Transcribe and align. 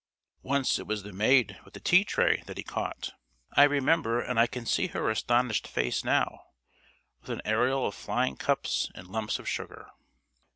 Once 0.41 0.79
it 0.79 0.87
was 0.87 1.03
the 1.03 1.13
maid 1.13 1.59
with 1.63 1.75
the 1.75 1.79
tea 1.79 2.03
tray 2.03 2.41
that 2.47 2.57
he 2.57 2.63
caught, 2.63 3.11
I 3.55 3.65
remember; 3.65 4.19
and 4.19 4.39
I 4.39 4.47
can 4.47 4.65
see 4.65 4.87
her 4.87 5.11
astonished 5.11 5.67
face 5.67 6.03
now, 6.03 6.47
with 7.21 7.29
an 7.29 7.41
aureole 7.45 7.85
of 7.85 7.93
flying 7.93 8.35
cups 8.35 8.89
and 8.95 9.05
lumps 9.07 9.37
of 9.37 9.47
sugar. 9.47 9.91